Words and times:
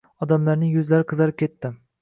Odamlarning 0.25 0.73
yuzlari 0.77 1.07
qizarib 1.13 1.39
ketdi. 1.45 1.75